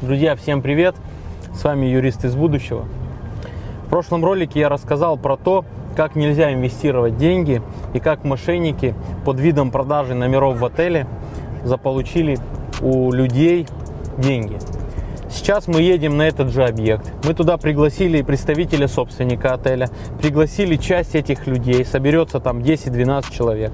[0.00, 0.94] Друзья, всем привет!
[1.52, 2.84] С вами юрист из будущего.
[3.84, 5.64] В прошлом ролике я рассказал про то,
[5.96, 7.60] как нельзя инвестировать деньги
[7.94, 11.08] и как мошенники под видом продажи номеров в отеле
[11.64, 12.38] заполучили
[12.80, 13.66] у людей
[14.18, 14.58] деньги.
[15.28, 17.12] Сейчас мы едем на этот же объект.
[17.24, 19.90] Мы туда пригласили представителя собственника отеля,
[20.22, 23.72] пригласили часть этих людей, соберется там 10-12 человек.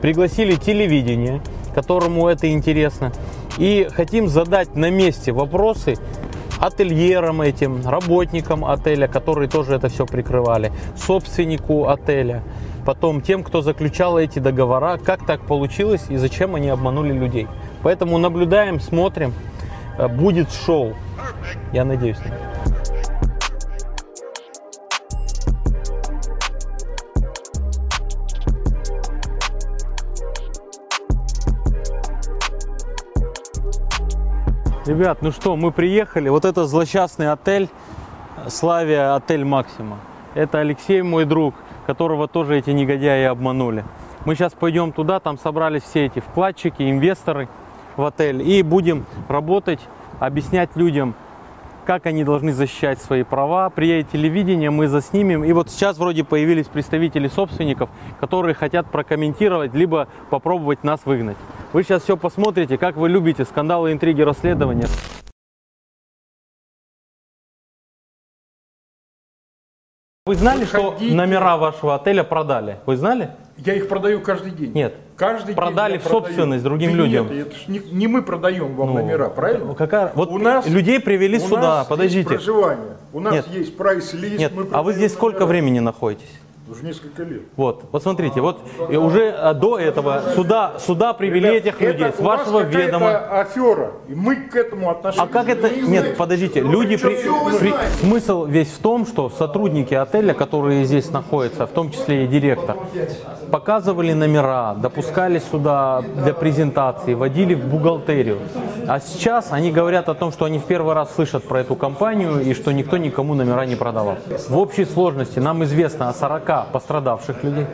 [0.00, 1.42] Пригласили телевидение,
[1.74, 3.12] которому это интересно.
[3.58, 5.96] И хотим задать на месте вопросы
[6.60, 12.42] ательерам этим, работникам отеля, которые тоже это все прикрывали, собственнику отеля,
[12.84, 17.46] потом тем, кто заключал эти договора, как так получилось и зачем они обманули людей.
[17.82, 19.34] Поэтому наблюдаем, смотрим,
[19.98, 20.94] Э, будет шоу.
[21.72, 22.18] Я надеюсь.
[34.86, 36.28] Ребят, ну что, мы приехали.
[36.28, 37.68] Вот это злосчастный отель,
[38.46, 39.98] Славия отель Максима.
[40.34, 41.56] Это Алексей, мой друг,
[41.86, 43.84] которого тоже эти негодяи обманули.
[44.24, 47.48] Мы сейчас пойдем туда, там собрались все эти вкладчики, инвесторы
[47.96, 48.48] в отель.
[48.48, 49.80] И будем работать,
[50.20, 51.16] объяснять людям,
[51.86, 53.70] как они должны защищать свои права.
[53.70, 55.44] Приедет телевидение, мы заснимем.
[55.44, 57.88] И вот сейчас вроде появились представители собственников,
[58.20, 61.36] которые хотят прокомментировать, либо попробовать нас выгнать.
[61.72, 64.88] Вы сейчас все посмотрите, как вы любите скандалы, интриги, расследования.
[70.26, 71.14] Вы знали, что Выходите.
[71.14, 72.80] номера вашего отеля продали?
[72.84, 73.30] Вы знали?
[73.58, 74.72] Я их продаю каждый день.
[74.72, 74.96] Нет.
[75.16, 77.28] Каждый Продали в собственность другим Да людям.
[77.32, 79.74] Нет, это не, не мы продаем вам Ну, номера, правильно?
[79.74, 80.12] Какая...
[80.14, 82.18] Вот У нас- людей привели У сюда, нас подождите.
[82.34, 82.96] Есть проживание.
[83.14, 83.46] У нас Нет.
[83.48, 84.38] есть прайс-лист.
[84.38, 85.46] Нет, мы а вы здесь сколько номера.
[85.52, 86.28] времени находитесь?
[86.68, 87.42] Уже несколько лет.
[87.56, 88.58] Вот, вот смотрите, вот
[88.90, 93.40] и уже а, до этого сюда, сюда привели Ребят, этих людей это с вашего ведома.
[93.40, 93.92] афера.
[94.08, 95.70] И мы к этому отношения А как это?
[95.70, 96.16] не Нет, имеем.
[96.16, 97.14] подождите, люди при-
[97.60, 102.26] при- Смысл весь в том, что сотрудники отеля, которые здесь находятся, в том числе и
[102.26, 102.76] директор,
[103.50, 108.38] показывали номера, допускали сюда для презентации, водили в бухгалтерию.
[108.88, 112.40] А сейчас они говорят о том, что они в первый раз слышат про эту компанию
[112.40, 114.16] и что никто никому номера не продавал.
[114.48, 117.66] В общей сложности нам известно о 40 пострадавших людей,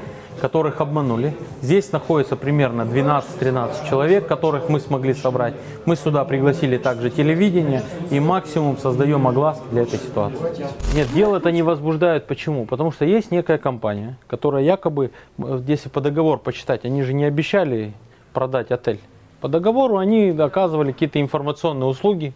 [0.42, 1.36] которых обманули.
[1.60, 5.54] Здесь находится примерно 12-13 человек, которых мы смогли собрать.
[5.86, 10.66] Мы сюда пригласили также телевидение и максимум создаем огласки для этой ситуации.
[10.96, 12.26] Нет, дело это не возбуждает.
[12.26, 12.66] Почему?
[12.66, 17.24] Потому что есть некая компания, которая якобы, э, если по договору почитать, они же не
[17.24, 17.92] обещали
[18.32, 18.98] продать отель.
[19.40, 22.32] По договору они оказывали какие-то информационные услуги,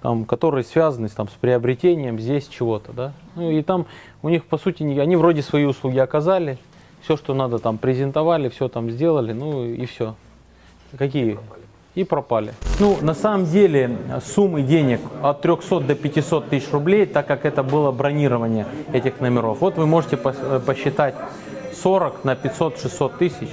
[0.00, 3.12] там, которые связаны там, с приобретением здесь чего-то, да.
[3.34, 3.84] Ну и там
[4.22, 6.56] у них по сути они вроде свои услуги оказали,
[7.02, 10.14] все, что надо там презентовали, все там сделали, ну и все.
[10.96, 11.38] Какие?
[11.94, 12.52] И пропали.
[12.80, 17.62] Ну, на самом деле, суммы денег от 300 до 500 тысяч рублей, так как это
[17.62, 19.60] было бронирование этих номеров.
[19.60, 21.14] Вот вы можете э, посчитать
[21.82, 23.48] 40 на 500-600 тысяч.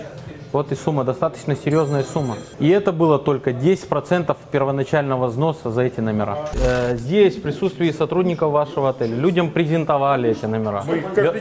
[0.52, 2.38] Вот и сумма, достаточно серьезная сумма.
[2.60, 6.38] И это было только 10% первоначального взноса за эти номера.
[6.64, 10.84] Э, Здесь в присутствии сотрудников вашего отеля людям презентовали эти номера.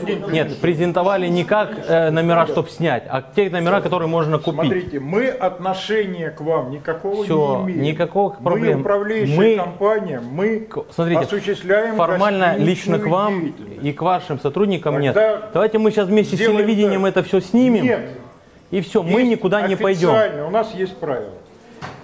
[0.05, 4.59] День Нет, презентовали не как э, номера, чтобы снять, а те номера, которые можно купить.
[4.61, 7.81] Смотрите, мы отношения к вам никакого Всё, не имеем.
[7.83, 8.73] никаких проблем.
[8.77, 14.99] Мы управляющая Мы- компания, мы Смотрите, осуществляем формально лично к вам и к вашим сотрудникам
[14.99, 15.13] нет.
[15.13, 17.11] Тогда Давайте мы сейчас вместе с телевидением так.
[17.11, 17.83] это все снимем.
[17.83, 18.09] Нет.
[18.71, 20.47] И все, мы Есть никуда не пойдем.
[20.47, 21.33] У нас есть правила.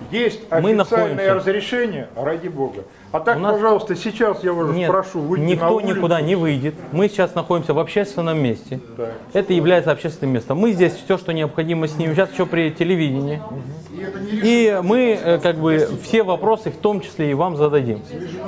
[0.09, 2.83] Есть Мы официальное находимся- разрешение, ради бога.
[3.11, 5.95] А так, У нас- пожалуйста, сейчас я вас Нет, прошу выйти на никто улицу.
[5.95, 6.75] никуда не выйдет.
[6.93, 8.79] Мы сейчас находимся в общественном месте.
[8.95, 9.11] Так.
[9.33, 10.57] Это является общественным местом.
[10.57, 12.15] Мы здесь все, что необходимо снимем.
[12.15, 13.41] Сейчас еще при телевидении.
[14.43, 18.01] И мы э, как бы все вопросы, в том числе и вам зададим.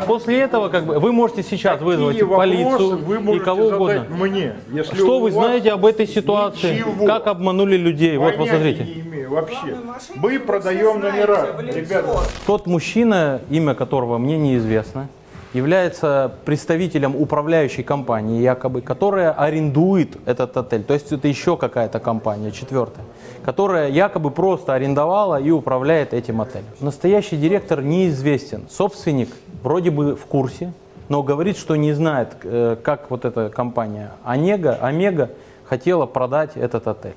[0.08, 4.06] После этого как бы вы можете сейчас вызвать Какие вопросы полицию вы и кого угодно.
[4.10, 6.76] мне, если Что вы знаете об этой ситуации?
[6.76, 8.18] ничего, Как обманули людей?
[8.18, 9.03] Вот посмотрите.
[9.34, 9.78] Вообще.
[10.16, 12.20] Мы продаем номера, ребята.
[12.46, 15.10] Тот мужчина, имя которого мне неизвестно,
[15.54, 20.84] является представителем управляющей компании, якобы, которая арендует этот отель.
[20.84, 23.06] То есть это еще какая-то компания, четвертая,
[23.46, 26.66] которая якобы просто арендовала и управляет этим отелем.
[26.80, 28.68] Настоящий директор неизвестен.
[28.70, 29.30] Собственник
[29.62, 30.74] вроде бы в курсе,
[31.10, 35.30] но говорит, что не знает, э, как вот эта компания Онега, Омега
[35.66, 37.14] хотела продать этот отель.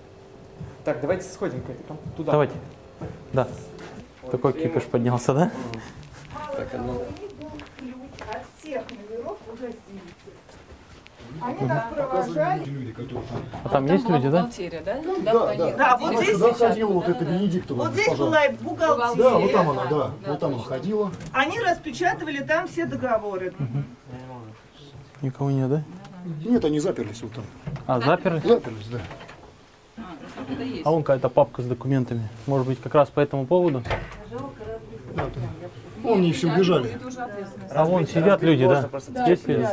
[0.87, 1.99] Так, давайте сходим к этому.
[2.17, 2.31] Туда.
[2.31, 2.55] Давайте.
[3.33, 3.49] Да.
[4.31, 5.51] Такой кипиш поднялся, да?
[6.57, 7.03] Так, а ну.
[7.77, 10.31] Ключ от всех номеров у гостиницы.
[11.41, 12.95] Они нас провожали.
[13.65, 14.43] А там есть люди, да?
[14.43, 15.03] Бухгалтерия, да?
[15.25, 15.77] Да, да.
[15.77, 19.25] Да, вот здесь сюда сейчас ходила, вот эта Бенедиктова Вот здесь была и бухгалтерия.
[19.25, 20.11] Да, вот там она, да.
[20.25, 21.11] Вот там она ходила.
[21.33, 23.53] Они распечатывали там все договоры.
[25.21, 25.83] Никого нет, да?
[26.45, 27.45] Нет, они заперлись вот там.
[27.89, 28.39] А, заперли?
[28.39, 29.01] Заперлись, да.
[30.85, 32.29] А вон какая-то папка с документами.
[32.47, 33.83] Может быть, как раз по этому поводу?
[36.03, 36.99] Вон они все убежали.
[37.71, 38.89] А вон сидят люди, да?
[39.27, 39.67] Есть люди?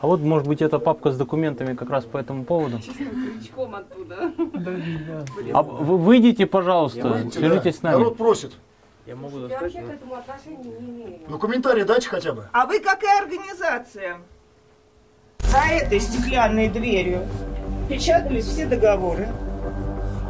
[0.00, 2.78] А вот, может быть, эта папка с документами как раз по этому поводу?
[2.78, 4.32] Крючком оттуда.
[5.52, 7.96] А вы выйдите, пожалуйста, свяжитесь с нами.
[7.96, 8.52] Народ просит.
[9.06, 11.20] Я вообще к этому отношения не имею.
[11.28, 12.48] Ну, комментарий дайте хотя бы.
[12.52, 14.18] А вы какая организация?
[15.38, 17.26] За этой стеклянной дверью
[17.88, 19.28] печатались все договоры.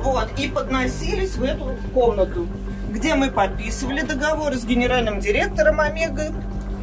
[0.03, 2.47] Вот, и подносились в эту комнату,
[2.91, 6.33] где мы подписывали договоры с генеральным директором Омега,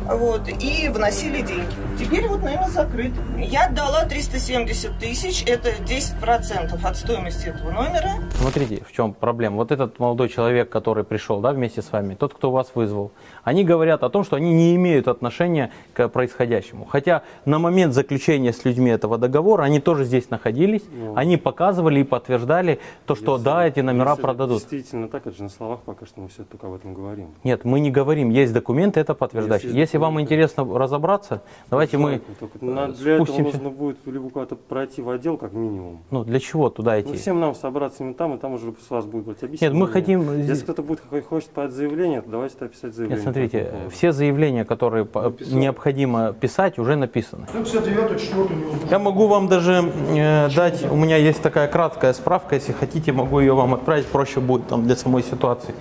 [0.06, 1.65] вот, и вносили деньги.
[2.00, 3.12] Теперь вот, наверное, закрыт.
[3.38, 8.15] Я отдала 370 тысяч, это 10% от стоимости этого номера.
[8.39, 9.57] Смотрите, в чем проблема.
[9.57, 13.12] Вот этот молодой человек, который пришел да, вместе с вами, тот, кто вас вызвал,
[13.44, 16.86] они говорят о том, что они не имеют отношения к происходящему.
[16.86, 20.83] Хотя на момент заключения с людьми этого договора они тоже здесь находились,
[21.15, 24.59] они показывали и подтверждали то, что да, эти номера Если продадут.
[24.59, 27.30] Действительно так, это же на словах пока что мы все только об этом говорим.
[27.44, 29.71] Нет, мы не говорим, есть документы, это подтверждающие.
[29.71, 32.21] Если Если вам интересно разобраться, давайте мы,
[32.61, 35.99] для этого нужно будет либо куда-то пройти в отдел, как минимум.
[36.11, 37.17] ну для чего туда Ну, идти?
[37.17, 39.73] всем нам собраться именно там, и там уже с вас будет брать объяснение.
[39.77, 43.17] Нет, мы хотим Если здесь- кто-то будет хочет подать заявление, то давайте тогда писать заявление.
[43.17, 47.47] Нет, смотрите, все заявления, которые по- необходимо писать, уже написаны.
[47.51, 52.55] 59 4 не Я могу вам даже э, дать, у меня есть такая краткая справка,
[52.55, 55.75] если хотите, могу ее вам отправить, проще будет там для самой ситуации.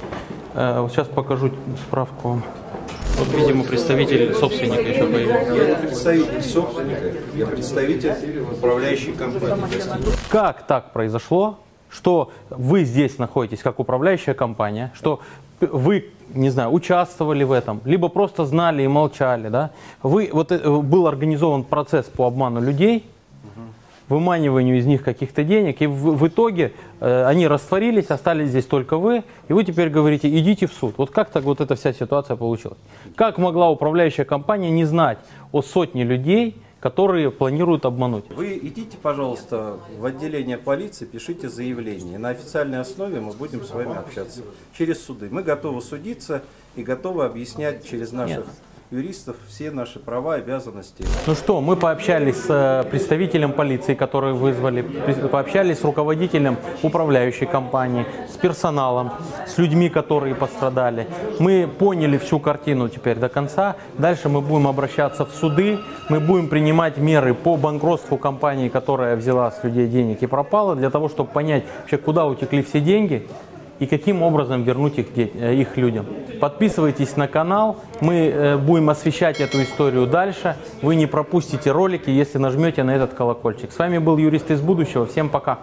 [0.54, 1.50] Э, вот сейчас покажу
[1.86, 2.42] справку вам.
[3.20, 5.52] Вот, видимо, представитель собственника еще появился.
[5.54, 9.82] Я не представитель собственника, я представитель управляющей компании.
[10.30, 11.58] Как так произошло,
[11.90, 15.20] что вы здесь находитесь как управляющая компания, что
[15.60, 19.72] вы, не знаю, участвовали в этом, либо просто знали и молчали, да?
[20.02, 23.04] Вы, вот э, был организован процесс по обману людей,
[24.10, 28.96] выманиванию из них каких-то денег, и в, в итоге э, они растворились, остались здесь только
[28.96, 30.94] вы, и вы теперь говорите, идите в суд.
[30.98, 32.78] Вот как так вот эта вся ситуация получилась?
[33.14, 35.18] Как могла управляющая компания не знать
[35.52, 38.24] о сотне людей, которые планируют обмануть?
[38.30, 42.18] Вы идите, пожалуйста, в отделение полиции, пишите заявление.
[42.18, 44.40] На официальной основе мы будем с вами общаться
[44.76, 45.28] через суды.
[45.30, 46.42] Мы готовы судиться
[46.76, 48.46] и готовы объяснять через наших
[48.90, 51.04] юристов все наши права обязанности.
[51.26, 54.82] Ну что, мы пообщались с э, представителем полиции, который вызвали,
[55.30, 59.12] пообщались с руководителем управляющей компании, с персоналом,
[59.46, 61.06] с людьми, которые пострадали.
[61.38, 63.76] Мы поняли всю картину теперь до конца.
[63.96, 65.78] Дальше мы будем обращаться в суды,
[66.08, 70.90] мы будем принимать меры по банкротству компании, которая взяла с людей денег и пропала, для
[70.90, 73.28] того, чтобы понять вообще, куда утекли все деньги
[73.80, 76.06] и каким образом вернуть их, э, их людям.
[76.38, 80.56] Подписывайтесь на канал, мы э, будем освещать эту историю дальше.
[80.82, 83.72] Вы не пропустите ролики, если нажмете на этот колокольчик.
[83.72, 85.06] С вами был юрист из будущего.
[85.06, 85.58] Всем пока.